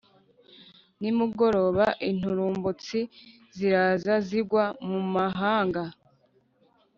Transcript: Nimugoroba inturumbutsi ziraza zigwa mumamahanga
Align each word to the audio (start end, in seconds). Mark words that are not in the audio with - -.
Nimugoroba 0.99 1.85
inturumbutsi 2.09 2.99
ziraza 3.57 4.13
zigwa 4.27 4.63
mumamahanga 4.87 5.83